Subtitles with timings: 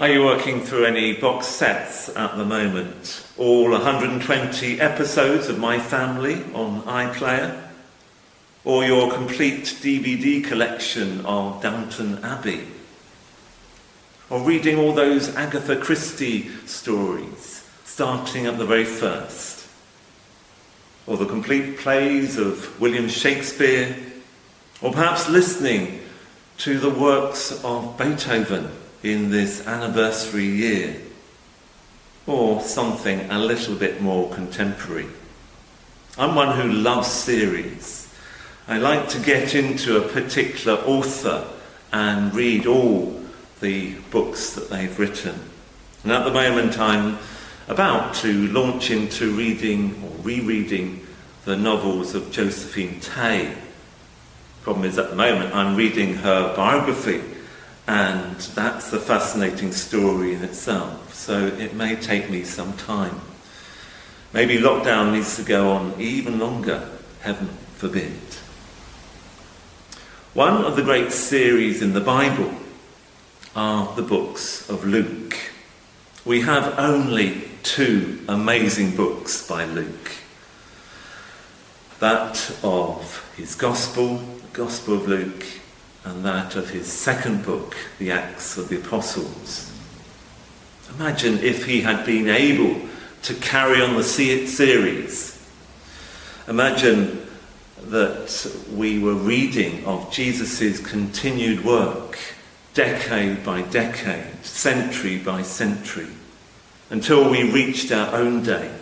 [0.00, 3.22] Are you working through any box sets at the moment?
[3.36, 7.54] All 120 episodes of My Family on iPlayer?
[8.64, 12.66] Or your complete DVD collection of Downton Abbey?
[14.30, 19.68] Or reading all those Agatha Christie stories, starting at the very first?
[21.06, 23.94] Or the complete plays of William Shakespeare?
[24.80, 26.00] Or perhaps listening
[26.56, 28.70] to the works of Beethoven
[29.02, 31.00] in this anniversary year?
[32.26, 35.08] Or something a little bit more contemporary?
[36.18, 38.12] I'm one who loves series.
[38.68, 41.46] I like to get into a particular author
[41.92, 43.20] and read all
[43.60, 45.38] the books that they've written.
[46.02, 47.18] And at the moment, I'm
[47.68, 51.06] about to launch into reading or rereading
[51.44, 53.54] the novels of Josephine Tey.
[54.62, 57.22] Problem is, at the moment, I'm reading her biography,
[57.90, 61.12] and that's a fascinating story in itself.
[61.12, 63.20] So it may take me some time.
[64.32, 66.88] Maybe lockdown needs to go on even longer,
[67.22, 68.12] heaven forbid.
[70.34, 72.54] One of the great series in the Bible
[73.56, 75.36] are the books of Luke.
[76.24, 80.12] We have only two amazing books by Luke
[81.98, 85.44] that of his Gospel, the Gospel of Luke,
[86.04, 89.70] and that of his second book, the Acts of the Apostles.
[90.98, 92.88] Imagine if he had been able
[93.22, 95.36] to carry on the series.
[96.48, 97.26] Imagine
[97.82, 102.18] that we were reading of Jesus' continued work,
[102.74, 106.08] decade by decade, century by century,
[106.88, 108.74] until we reached our own day.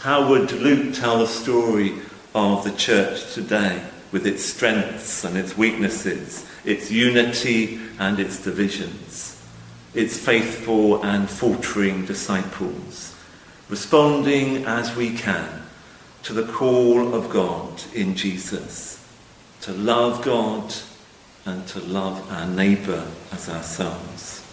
[0.00, 1.94] How would Luke tell the story
[2.34, 9.42] of the church today with its strengths and its weaknesses, its unity and its divisions,
[9.94, 13.14] its faithful and faltering disciples,
[13.68, 15.62] responding as we can
[16.22, 18.96] to the call of God in Jesus
[19.66, 20.72] to love God
[21.44, 24.44] and to love our neighbour as ourselves.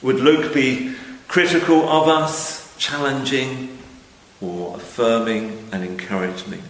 [0.00, 0.94] Would Luke be
[1.28, 3.76] critical of us, challenging,
[4.40, 6.62] or affirming and encouraging?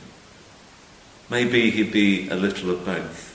[1.31, 3.31] Maybe he'd be a little of both.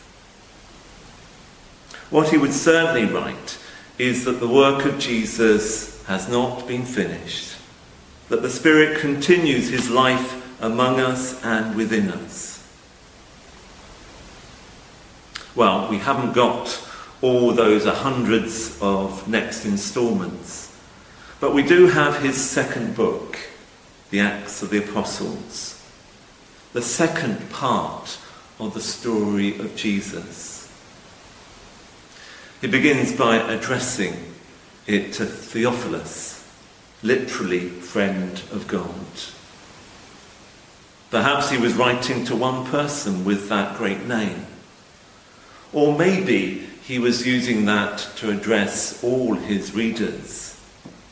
[2.10, 3.60] What he would certainly write
[3.98, 7.56] is that the work of Jesus has not been finished,
[8.30, 12.68] that the Spirit continues his life among us and within us.
[15.56, 16.82] Well, we haven't got
[17.22, 20.76] all those hundreds of next instalments,
[21.40, 23.38] but we do have his second book,
[24.10, 25.79] The Acts of the Apostles,
[26.74, 28.20] the second part
[28.60, 30.72] of the story of Jesus.
[32.62, 34.14] He begins by addressing
[34.86, 36.46] it to Theophilus,
[37.02, 38.94] literally friend of God.
[41.10, 44.46] Perhaps he was writing to one person with that great name.
[45.74, 50.60] Or maybe he was using that to address all his readers,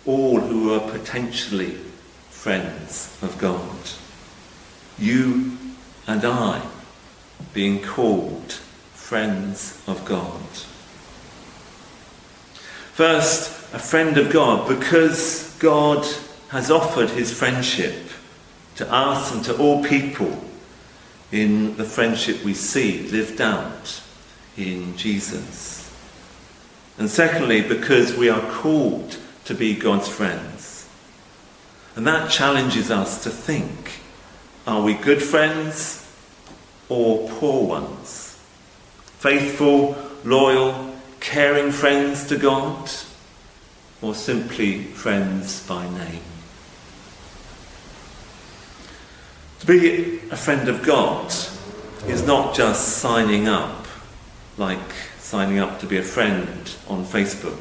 [0.05, 1.77] all who were potentially
[2.29, 3.75] friends of God.
[4.99, 5.57] You
[6.07, 6.61] and I
[7.53, 8.53] being called
[8.93, 10.41] friends of God.
[12.93, 16.05] First, a friend of God because God
[16.49, 17.95] has offered his friendship
[18.75, 20.43] to us and to all people
[21.31, 24.01] in the friendship we see lived out
[24.55, 25.93] in Jesus.
[26.97, 30.89] And secondly, because we are called to be God's friends.
[31.95, 34.01] And that challenges us to think
[34.67, 36.05] are we good friends
[36.89, 38.37] or poor ones?
[39.19, 39.95] Faithful,
[40.25, 42.91] loyal, caring friends to God
[44.01, 46.21] or simply friends by name?
[49.61, 51.33] To be a friend of God
[52.05, 53.87] is not just signing up,
[54.57, 57.57] like signing up to be a friend on Facebook.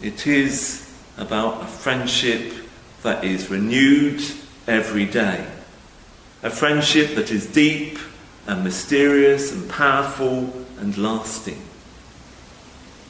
[0.00, 2.54] It is about a friendship
[3.02, 4.22] that is renewed
[4.66, 5.46] every day.
[6.42, 7.98] A friendship that is deep
[8.46, 11.62] and mysterious and powerful and lasting.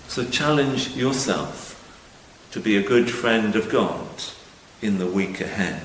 [0.08, 1.72] So challenge yourself
[2.52, 4.08] to be a good friend of God
[4.80, 5.82] in the week ahead.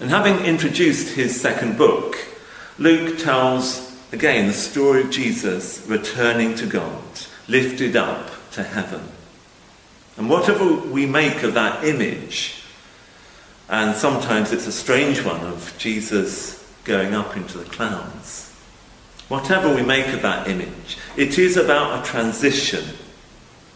[0.00, 2.16] And having introduced his second book,
[2.78, 7.02] Luke tells again the story of Jesus returning to God,
[7.48, 9.08] lifted up to heaven.
[10.16, 12.62] And whatever we make of that image,
[13.68, 18.44] and sometimes it's a strange one of Jesus going up into the clouds,
[19.28, 22.84] Whatever we make of that image, it is about a transition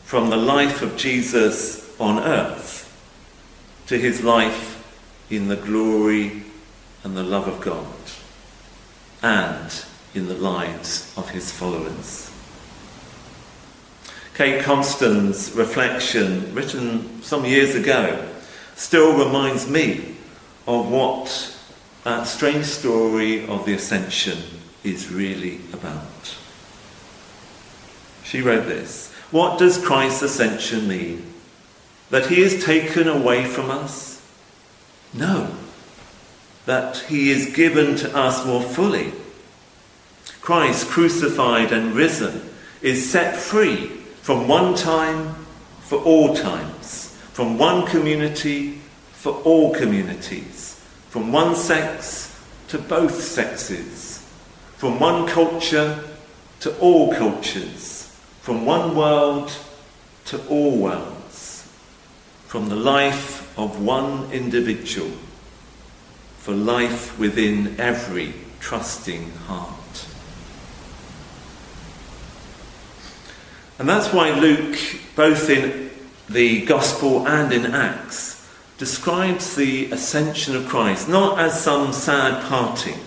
[0.05, 2.85] from the life of Jesus on earth
[3.87, 4.75] to his life
[5.31, 6.43] in the glory
[7.03, 7.87] and the love of God
[9.23, 12.31] and in the lives of his followers.
[14.39, 18.25] Kate Compston's reflection, written some years ago,
[18.77, 20.15] still reminds me
[20.65, 21.59] of what
[22.05, 24.39] that strange story of the ascension
[24.85, 26.37] is really about.
[28.23, 31.35] She wrote this What does Christ's ascension mean?
[32.11, 34.25] That he is taken away from us?
[35.13, 35.51] No.
[36.65, 39.13] That he is given to us more fully.
[40.41, 42.49] Christ, crucified and risen,
[42.81, 43.99] is set free
[44.29, 45.35] from one time
[45.81, 48.73] for all times, from one community
[49.13, 50.79] for all communities,
[51.09, 52.39] from one sex
[52.69, 54.19] to both sexes,
[54.77, 56.05] from one culture
[56.61, 59.51] to all cultures, from one world
[60.27, 61.67] to all worlds,
[62.49, 65.11] from the life of one individual.
[66.37, 69.78] For life within every trusting heart.
[73.79, 74.77] And that's why Luke,
[75.15, 75.91] both in
[76.29, 78.47] the Gospel and in Acts,
[78.77, 82.99] describes the ascension of Christ not as some sad parting,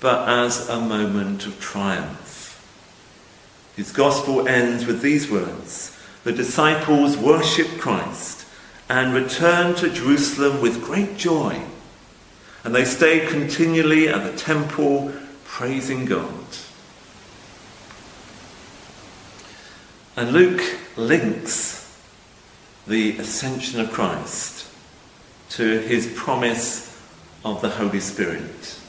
[0.00, 2.28] but as a moment of triumph.
[3.76, 8.46] His Gospel ends with these words The disciples worshipped Christ
[8.88, 11.62] and returned to Jerusalem with great joy,
[12.64, 15.12] and they stayed continually at the temple
[15.44, 16.44] praising God.
[20.18, 20.60] And Luke
[20.96, 21.96] links
[22.88, 24.68] the ascension of Christ
[25.50, 27.00] to his promise
[27.44, 28.80] of the Holy Spirit.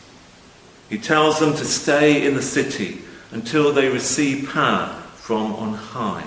[0.89, 4.87] He tells them to stay in the city until they receive power
[5.17, 6.25] from on high.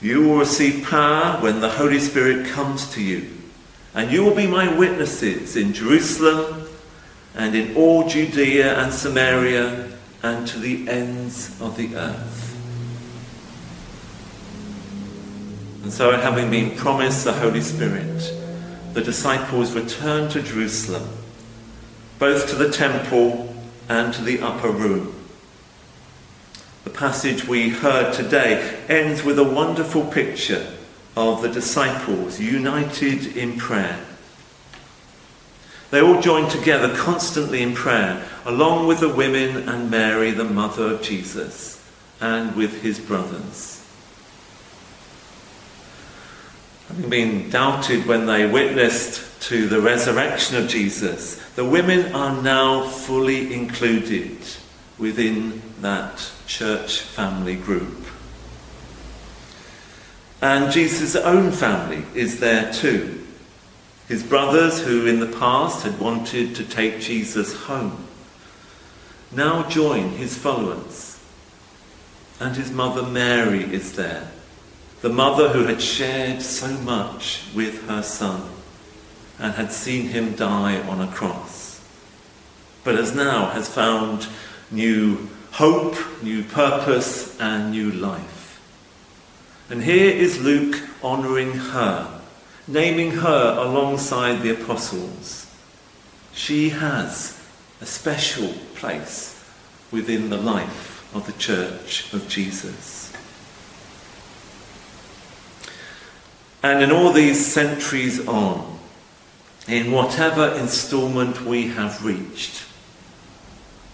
[0.00, 3.36] You will receive power when the Holy Spirit comes to you,
[3.92, 6.70] and you will be my witnesses in Jerusalem
[7.34, 12.54] and in all Judea and Samaria and to the ends of the earth.
[15.82, 18.32] And so, having been promised the Holy Spirit,
[18.94, 21.08] the disciples returned to Jerusalem,
[22.18, 23.54] both to the temple
[23.88, 25.14] and to the upper room.
[26.84, 30.66] The passage we heard today ends with a wonderful picture
[31.16, 33.98] of the disciples united in prayer
[35.90, 40.94] they all joined together constantly in prayer, along with the women and Mary, the mother
[40.94, 41.82] of Jesus,
[42.20, 43.82] and with his brothers.
[46.88, 52.86] Having been doubted when they witnessed to the resurrection of Jesus, the women are now
[52.86, 54.38] fully included
[54.98, 58.04] within that church family group.
[60.40, 63.17] And Jesus' own family is there too.
[64.08, 68.04] His brothers, who in the past had wanted to take Jesus home,
[69.30, 71.22] now join his followers.
[72.40, 74.30] And his mother Mary is there,
[75.02, 78.48] the mother who had shared so much with her son
[79.38, 81.80] and had seen him die on a cross,
[82.84, 84.26] but as now has found
[84.70, 88.60] new hope, new purpose, and new life.
[89.68, 92.17] And here is Luke honouring her
[92.68, 95.46] naming her alongside the apostles.
[96.32, 97.42] She has
[97.80, 99.42] a special place
[99.90, 103.12] within the life of the church of Jesus.
[106.62, 108.78] And in all these centuries on,
[109.66, 112.64] in whatever instalment we have reached,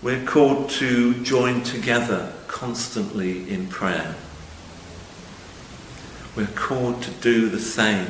[0.03, 4.17] we're called to join together constantly in prayer.
[6.37, 8.09] We're called to do the same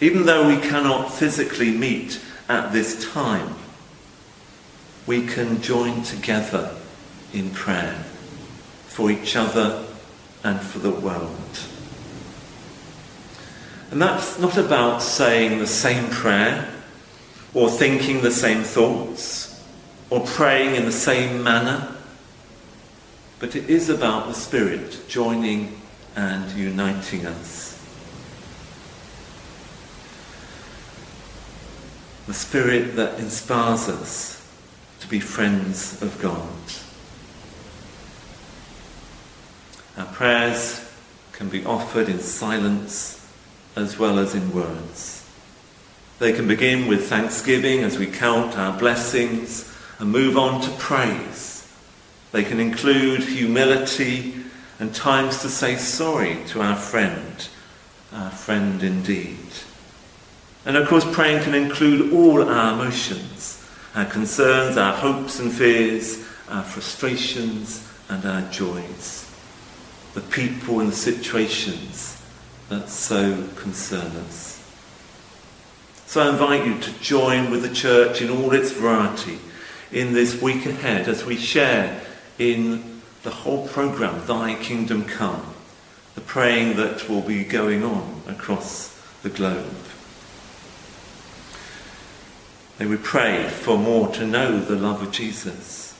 [0.00, 3.54] even though we cannot physically meet at this time,
[5.06, 6.74] we can join together
[7.32, 7.94] in prayer
[8.86, 9.86] for each other
[10.42, 11.60] and for the world.
[13.90, 16.68] And that's not about saying the same prayer
[17.54, 19.64] or thinking the same thoughts
[20.10, 21.96] or praying in the same manner,
[23.38, 25.80] but it is about the Spirit joining
[26.16, 27.75] and uniting us.
[32.26, 34.48] The Spirit that inspires us
[35.00, 36.48] to be friends of God.
[39.96, 40.92] Our prayers
[41.32, 43.24] can be offered in silence
[43.76, 45.28] as well as in words.
[46.18, 51.70] They can begin with thanksgiving as we count our blessings and move on to praise.
[52.32, 54.34] They can include humility
[54.78, 57.48] and times to say sorry to our friend,
[58.12, 59.38] our friend indeed.
[60.66, 66.26] And of course, praying can include all our emotions, our concerns, our hopes and fears,
[66.48, 69.30] our frustrations and our joys,
[70.14, 72.20] the people and the situations
[72.68, 74.60] that so concern us.
[76.06, 79.38] So I invite you to join with the church in all its variety
[79.92, 82.00] in this week ahead as we share
[82.40, 85.54] in the whole programme, Thy Kingdom Come,
[86.16, 89.74] the praying that will be going on across the globe.
[92.78, 95.98] May we pray for more to know the love of Jesus,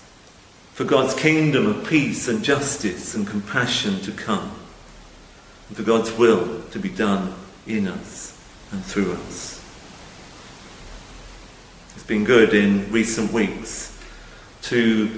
[0.74, 4.52] for God's kingdom of peace and justice and compassion to come,
[5.68, 7.32] and for God's will to be done
[7.66, 8.38] in us
[8.72, 9.64] and through us.
[11.94, 13.98] It's been good in recent weeks
[14.64, 15.10] to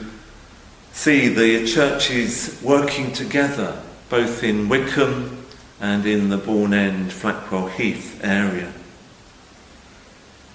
[0.92, 5.44] see the churches working together, both in Wycombe
[5.80, 8.72] and in the Bourne End, Flackwell Heath area.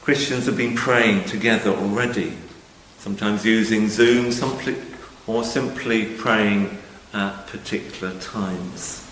[0.03, 2.33] Christians have been praying together already,
[2.97, 4.75] sometimes using Zoom simply,
[5.27, 6.77] or simply praying
[7.13, 9.09] at particular times.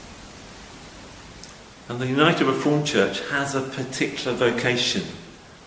[1.87, 5.03] And the United Reformed Church has a particular vocation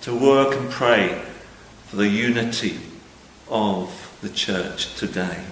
[0.02, 1.23] to work and pray
[1.87, 2.78] for the unity
[3.49, 5.43] of the church today.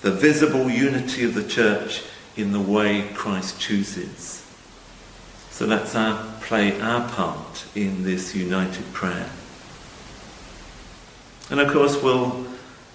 [0.00, 2.02] The visible unity of the church
[2.36, 4.44] in the way Christ chooses.
[5.62, 9.30] So let's our, play our part in this united prayer.
[11.50, 12.48] And of course, we'll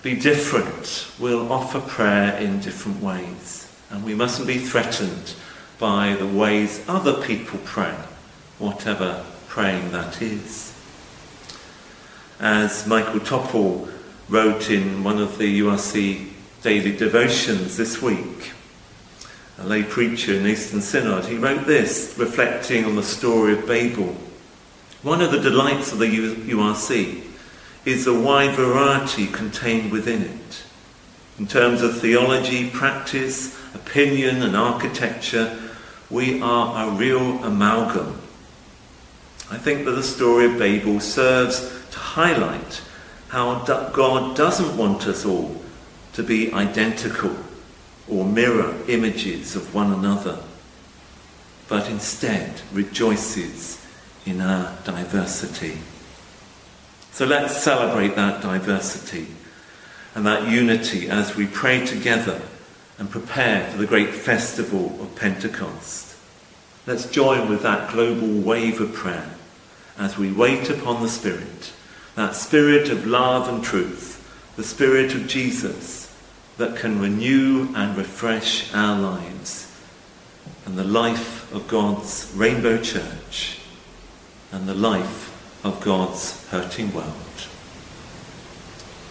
[0.04, 1.10] be different.
[1.18, 3.74] We'll offer prayer in different ways.
[3.90, 5.34] And we mustn't be threatened
[5.80, 7.96] by the ways other people pray,
[8.60, 10.78] whatever praying that is
[12.42, 13.88] as Michael Topple
[14.28, 16.34] wrote in one of the URC
[16.64, 18.52] daily devotions this week.
[19.60, 24.16] A lay preacher in Eastern Synod, he wrote this, reflecting on the story of Babel.
[25.02, 27.24] One of the delights of the URC
[27.84, 30.64] is the wide variety contained within it.
[31.40, 35.58] In terms of theology, practice, opinion, and architecture,
[36.12, 38.22] we are a real amalgam.
[39.50, 41.62] I think that the story of Babel serves
[41.92, 42.82] to highlight
[43.30, 45.60] how God doesn't want us all
[46.14, 47.36] to be identical
[48.10, 50.40] or mirror images of one another,
[51.68, 53.86] but instead rejoices
[54.26, 55.78] in our diversity.
[57.12, 59.28] So let's celebrate that diversity
[60.16, 62.42] and that unity as we pray together
[62.98, 66.16] and prepare for the great festival of Pentecost.
[66.86, 69.30] Let's join with that global wave of prayer
[69.98, 71.74] as we wait upon the Spirit
[72.18, 76.07] that spirit of love and truth, the spirit of Jesus
[76.58, 79.72] that can renew and refresh our lives,
[80.66, 83.60] and the life of God's rainbow church,
[84.52, 87.14] and the life of God's hurting world.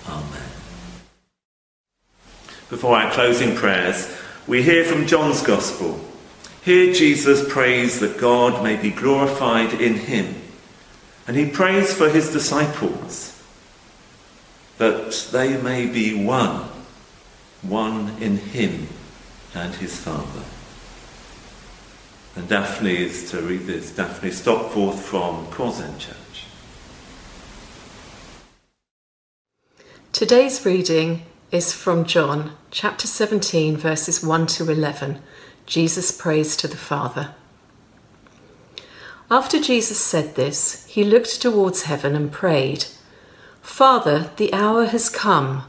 [0.08, 0.50] Amen.
[2.68, 4.14] Before our closing prayers,
[4.46, 6.00] we hear from John's Gospel.
[6.64, 10.34] Here Jesus prays that God may be glorified in him
[11.26, 13.32] and he prays for his disciples
[14.78, 16.68] that they may be one,
[17.62, 18.88] one in him
[19.54, 20.42] and his Father.
[22.36, 23.92] And Daphne is to read this.
[23.92, 26.16] Daphne Stopforth from Cores End Church.
[30.12, 35.20] Today's reading is from John chapter 17, verses 1 to 11.
[35.64, 37.34] Jesus prays to the Father.
[39.30, 42.86] After Jesus said this, he looked towards heaven and prayed,
[43.60, 45.64] Father, the hour has come.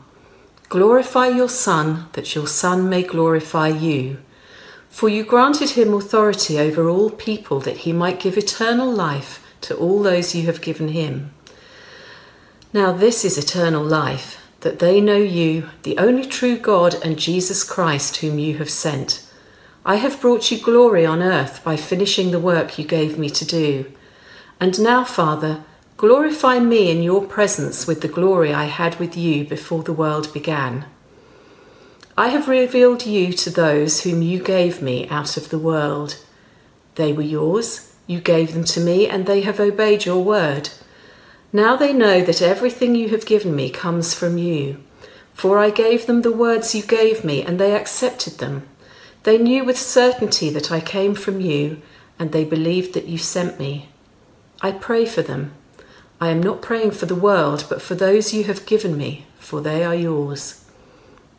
[0.69, 4.17] Glorify your Son, that your Son may glorify you.
[4.89, 9.77] For you granted him authority over all people, that he might give eternal life to
[9.77, 11.31] all those you have given him.
[12.73, 17.63] Now, this is eternal life, that they know you, the only true God, and Jesus
[17.63, 19.25] Christ, whom you have sent.
[19.85, 23.45] I have brought you glory on earth by finishing the work you gave me to
[23.45, 23.89] do.
[24.59, 25.63] And now, Father,
[25.97, 30.31] glorify me in your presence with the glory I had with you before the world
[30.31, 30.85] began.
[32.15, 36.23] I have revealed you to those whom you gave me out of the world.
[36.95, 40.69] They were yours, you gave them to me, and they have obeyed your word.
[41.51, 44.83] Now they know that everything you have given me comes from you.
[45.33, 48.67] For I gave them the words you gave me, and they accepted them.
[49.23, 51.81] They knew with certainty that I came from you,
[52.19, 53.89] and they believed that you sent me.
[54.61, 55.53] I pray for them.
[56.19, 59.61] I am not praying for the world, but for those you have given me, for
[59.61, 60.65] they are yours.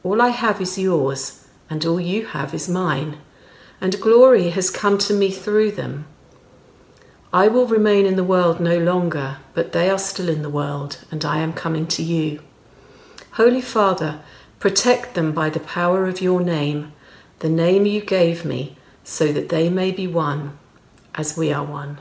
[0.04, 3.18] All I have is yours, and all you have is mine,
[3.80, 6.06] and glory has come to me through them.
[7.32, 11.04] I will remain in the world no longer, but they are still in the world,
[11.10, 12.40] and I am coming to you.
[13.32, 14.20] Holy Father,
[14.60, 16.92] protect them by the power of your name,
[17.40, 20.56] the name you gave me, so that they may be one,
[21.16, 21.98] as we are one.